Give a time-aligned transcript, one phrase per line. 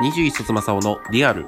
[0.00, 1.44] 21卒正雄のリアル。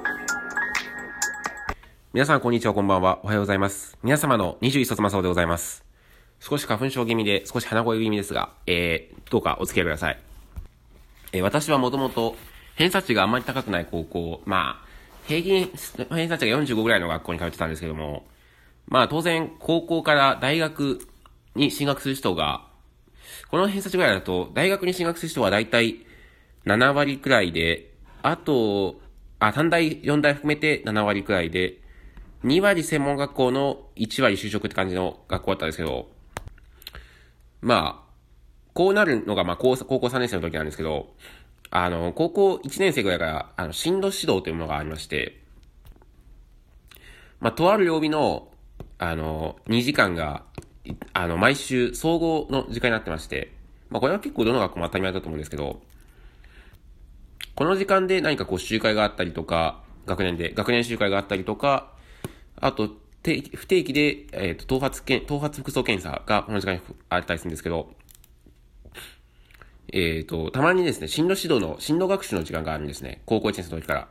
[2.13, 3.19] 皆さんこんにちは、こんばんは。
[3.23, 3.97] おはようございます。
[4.03, 5.83] 皆様の21卒正雄でございます。
[6.39, 10.19] 少し花粉症気味で、少し鼻声気味ですが、えー、どうかお付き合いください。
[11.31, 12.35] えー、私はもともと、
[12.75, 14.87] 偏差値があんまり高くない高校、まあ、
[15.25, 15.71] 平均
[16.11, 18.23] 偏差値が45ぐらいの学校に通ってたんですけども、
[18.87, 20.99] まあ当然、高校から大学
[21.55, 22.67] に進学する人が、
[23.49, 26.05] この偏差値ぐらいだと、大学に進学する人は大体
[26.67, 27.92] 7割くらいで、
[28.23, 29.01] あと、
[29.39, 31.81] あ、短大、4大含めて7割くらいで、
[32.45, 36.09] 2割専門学校の1割就職って感じの学校だったんですけど、
[37.61, 38.13] まあ、
[38.73, 41.13] こうなるのが、まあ高、校3年生の時なんですけど、
[41.69, 45.41] あの、高校1年生ぐらいから、あの、進路指導というものがありまして、
[47.41, 48.47] まあ、とある曜日の、
[48.99, 50.43] あの、2時間が、
[51.11, 53.51] あの、毎週総合の時間になってまして、
[53.89, 55.81] まあ、これは結構どの学校も当たり前だと思うんですけど、
[57.55, 61.91] この時間で何かこう集会があったりとか、学年で、学年集会があったりとか、
[62.59, 62.89] あと、
[63.23, 67.93] 不定期で、えっ、ー、と、頭髪検、頭髪服装検査がこの時間にあったりするんですけど、
[69.93, 73.21] えっ、ー、と、たまにですね、進路指導の、進路学習の時間があるんですね。
[73.25, 74.07] 高校1年生の時から。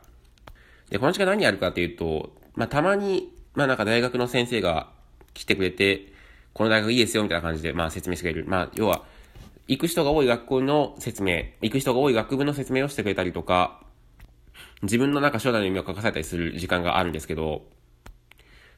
[0.89, 4.89] で、この時間何やるかっていうと、まあ、たまに、まあ、なんか大学の先生が
[5.33, 6.13] 来てくれて、
[6.53, 8.47] この大学いいですよ、みたいな感じで、まあ、説明してくれる。
[8.47, 9.03] まあ、要は、
[9.67, 13.81] 行く人が多い学校の説明、行く人が多い学部の説明をしてくれたりとか、
[14.81, 17.63] 自分のなんか将来の意味を書かされたりする時間があるんですけど、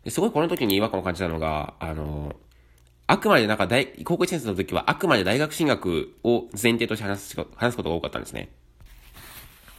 [0.07, 2.35] すごいこの時に違和感を感じたのが、あの、
[3.07, 8.49] あくまでなんか大、高校1年生の時はあくまで大学進学を前提として話す、話すことが多かったんですね。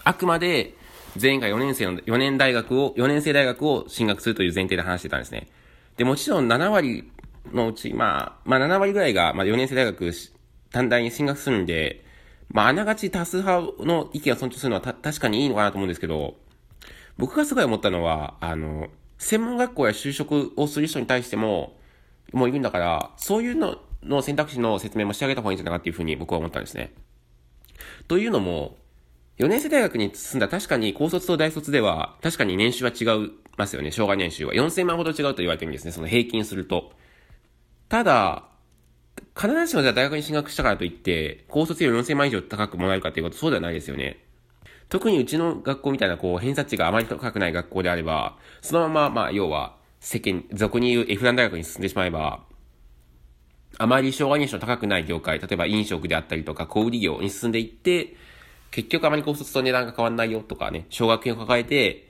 [0.03, 0.75] あくまで
[1.17, 5.47] 全員が4年生の、4年大学を、4年生大学を進学するという前提で話してたんですね。
[5.97, 7.11] で、もちろん7割
[7.53, 10.13] のうち、まあ、まあ7割ぐらいが、まあ4年生大学
[10.71, 12.05] 短大に進学するんで、
[12.49, 16.37] まあ、あながち多数派の意見を尊重するのはた確かにいいのかなと思うんですけど、
[17.19, 21.77] 僕がすごい思ったのは、あの、専門学校や就職をする人に対しても、
[22.33, 26.93] もういるんだから、そういうのの選択肢の説明もしてあげた方がいいんじゃないかっていうふうに僕は思ったんですね。
[28.09, 28.77] というのも、
[29.39, 34.55] 4年生大学に進んだ確かに高卒と大卒では、確かに年収は違いますよね、障害年収は。
[34.55, 36.93] 4000万ほど違うと言われてるんですね、その平均すると。
[37.89, 38.45] ただ、
[39.39, 44.25] 必ずしもじゃあ大学に進学したからといって、高卒より4000万以上高くもらえるかっていうことそうではないですよね。
[44.89, 52.45] 特にうちの学校みたいなこう偏差値があまり高くない学校であれば、そのまままあ要は世間、俗に言う F ラン大学に進んでしまえば、
[53.79, 58.17] あまり障害年収の高くない業界、例えば飲食であったりとか小売業に進んでいって、
[58.71, 62.09] 結局あまり高卒と値段が変わんないよとかね、奨学金を抱えて、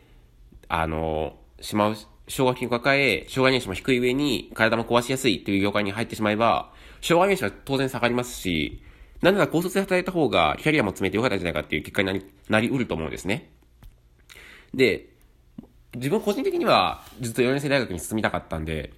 [0.68, 1.96] あの、しまう、
[2.28, 8.82] 奨学金を抱え、障害年収も低い上に体も壊しやすいという業界に入ってしまえば、障害年収は当然下がりますし、
[9.22, 13.50] なんなら高卒で働いた方がキャリアも詰めてよかったんじゃないかっていう結果になり、なりうると思うんですね。
[14.74, 15.08] で、
[15.94, 18.92] 自分個人的にはずっと4年生大学に進みたかったんで、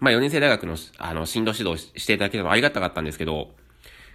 [0.00, 3.50] まあ4年生大学の、あの、進路指導していただければありがたかったんですけど、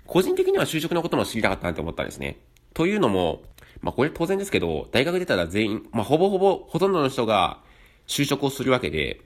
[0.07, 2.39] 個人的には就職のことも知りたかったなって思ったんですね。
[2.73, 3.43] というのも、
[3.81, 7.59] まあこれ当然ですけど、大学出たら全員、まあほぼほぼ、ほとんどの人が
[8.07, 9.21] 就職をするわけで、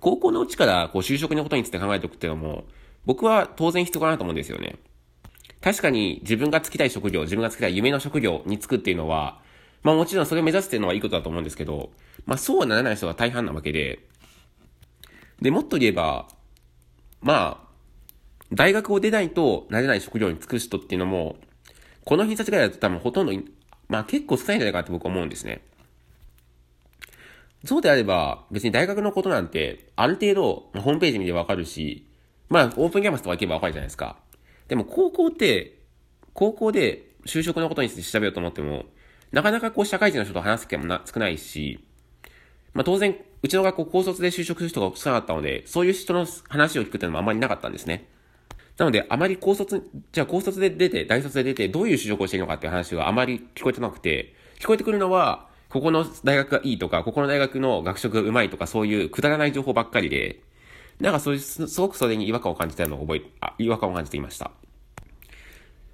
[0.00, 2.64] 高校のうちからこう就職のことについて考えておくっていうのも、
[3.04, 4.76] 僕は当然必要かなと思うんですよね。
[5.60, 9.40] 確かに自分がつきたい職業、自分がつきたい夢の職業に就くっていうのは、
[9.82, 11.90] まあもちろんそれを目指すっていうのはいいことだと思うんですけど、
[12.26, 14.00] まあそうはならない人が大半なわけで、
[15.40, 16.28] で、もっと言えば、
[17.20, 17.68] まあ、
[18.52, 21.36] 大学を出ないとなれない職業に就く人っていうのも、
[22.04, 23.32] この偏差値ぐらいだと多分ほとんど、
[23.88, 25.62] まあ結構少ないんじゃないかって僕は思うんですね。
[27.64, 32.06] そうであれば、別に大学のことなんて、ある程度、ホームページ見てわかるし、
[32.48, 34.16] まあ、オープンキャンパスとか行けばわかるじゃないですか。
[34.68, 35.80] でも、高校って、
[36.34, 38.84] 高校で就職のことについて調べようと思っても、
[39.32, 41.84] なかなかこう、社会人の人と話す機会もな少ないし、
[42.74, 48.08] まあ当然、うちの学校高卒で就職する人が少なかったので、そういう人の話を聞くっていうのもあまりなかったんですね。
[48.76, 60.40] なので、あまり高卒、じゃあ高卒で出て、大卒で出て、どういう就職をしているのかっていう話はあまり聞こえてなくて、聞こえてくるのは、ここの大学がいいとか、ここの大学の学食がうまいとか、そういうくだらない情報ばっかりで、
[61.00, 64.50] なんかそういう、すごくそれに違和感を感じたのを覚え、あ、違和感を感じていました。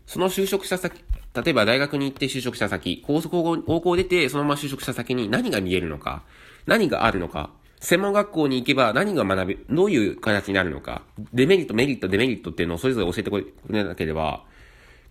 [0.07, 1.03] その就職した先、
[1.35, 6.23] 例えば大学に行って就職した先、高校、高校出てそのまま就職した先に何が見えるのか、
[6.67, 7.51] 何があるのか、
[7.81, 14.45] 専門学校に行けば何が学べ、どういう形になるのか、デメリット、メリット、デメリットっていうのをそれぞれ教えてくれなければ、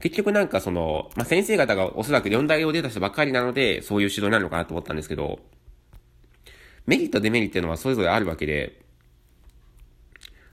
[0.03, 5.39] 結局なんかその、まあ、先生方がおそらく4大を出た人ばっかりなので、そういう指導になるのかなと思ったんですけど、
[6.85, 8.81] メリット、デメリットっていうのはそれぞれあるわけで、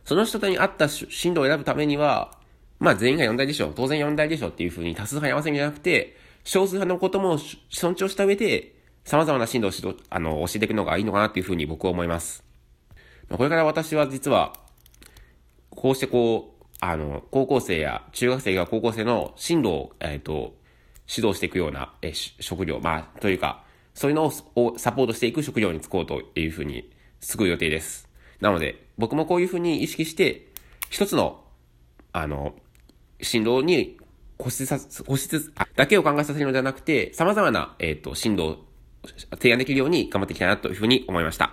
[0.04, 2.38] その人に合った進路を選ぶためには、
[2.78, 3.72] まあ全員が4大でしょう。
[3.74, 7.36] 当然4大でしょうっていう風に多数派に合わせるんじゃなくて、少数派のことも
[7.70, 12.44] 尊重した上で、様々な進路を指導、あの、教えていくのがいいのかなっていうふうに僕は思います。
[13.28, 14.52] これから私は実は、
[15.70, 20.54] こうしてこう、あの、高校生や中学生が高校生の進路を、えっ、ー、と、
[21.14, 26.90] 指導していくような、え職業、まあ、というか、そういうのをサポートしていく職業に就こうというふうに、
[27.20, 28.08] すぐ予定です。
[28.40, 30.46] なので、僕もこういうふうに意識して、
[30.88, 31.44] 一つの、
[32.12, 32.54] あの、
[33.20, 33.98] 進路に
[34.38, 38.58] 固執さ、固執だけを考えさせるのではなくて、様々な、えっ、ー、と、進路を
[39.32, 41.52] 提案できるように頑張っていきたいなというふうに思いました。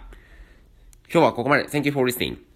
[1.12, 1.65] 今日はここまで。
[1.68, 2.47] Thank you for listening.